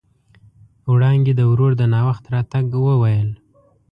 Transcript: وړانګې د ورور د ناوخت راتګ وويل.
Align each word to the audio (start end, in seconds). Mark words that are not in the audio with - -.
وړانګې 0.91 1.33
د 1.35 1.41
ورور 1.51 1.71
د 1.77 1.83
ناوخت 1.93 2.23
راتګ 2.33 2.65
وويل. 2.85 3.29